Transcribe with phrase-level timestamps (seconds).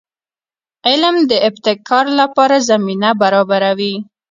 [0.87, 3.95] علم د ابتکار لپاره زمینه برابروي.